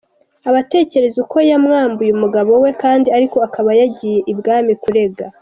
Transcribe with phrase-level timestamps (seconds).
[0.49, 5.25] Abatekerereza uko yamwambuye umugabo we, kandi ariko akaba yagiye ibwami kurega.